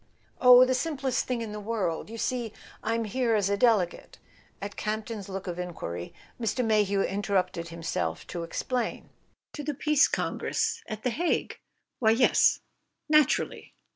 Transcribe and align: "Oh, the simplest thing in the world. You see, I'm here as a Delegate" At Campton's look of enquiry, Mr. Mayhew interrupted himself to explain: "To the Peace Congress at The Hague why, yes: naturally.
"Oh, 0.39 0.65
the 0.65 0.73
simplest 0.73 1.27
thing 1.27 1.43
in 1.43 1.51
the 1.51 1.59
world. 1.59 2.09
You 2.09 2.17
see, 2.17 2.53
I'm 2.81 3.03
here 3.03 3.35
as 3.35 3.51
a 3.51 3.55
Delegate" 3.55 4.17
At 4.63 4.75
Campton's 4.75 5.29
look 5.29 5.45
of 5.45 5.59
enquiry, 5.59 6.11
Mr. 6.39 6.65
Mayhew 6.65 7.03
interrupted 7.03 7.67
himself 7.67 8.25
to 8.25 8.41
explain: 8.41 9.11
"To 9.53 9.63
the 9.63 9.75
Peace 9.75 10.07
Congress 10.07 10.81
at 10.87 11.03
The 11.03 11.11
Hague 11.11 11.59
why, 11.99 12.09
yes: 12.09 12.61
naturally. 13.09 13.75